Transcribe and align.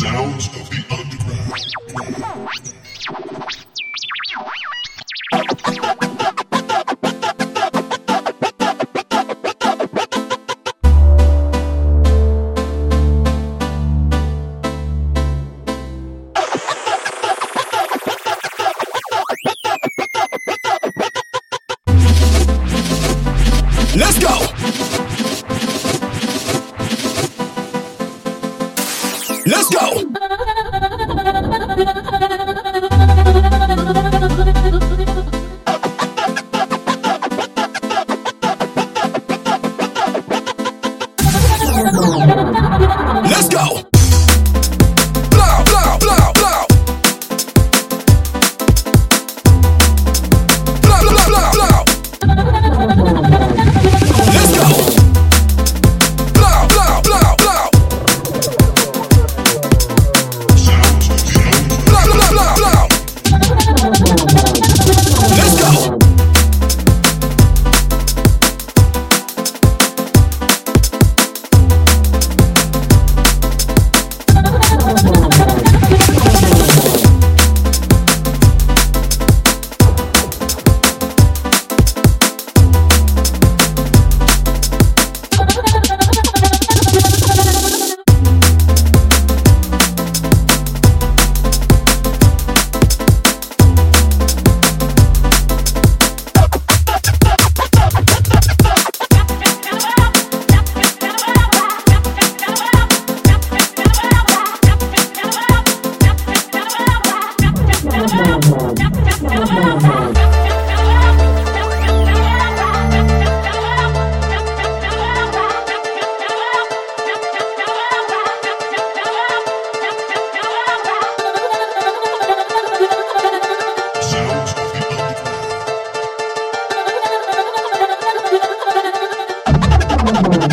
Sounds 0.00 0.46
of 0.46 0.64
the 0.70 0.80
underground. 0.96 1.50
Let's 29.46 29.70
go. 29.70 30.10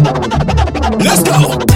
Let's 0.07 1.23
go. 1.23 1.66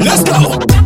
Let's 0.00 0.22
go. 0.24 0.79